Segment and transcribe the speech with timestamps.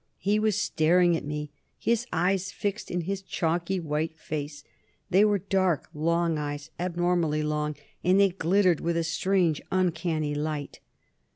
[0.17, 4.63] He was staring at me, his eyes fixed in his chalky white face.
[5.11, 10.79] They were dark, long eyes abnormally long and they glittered with a strange, uncanny light.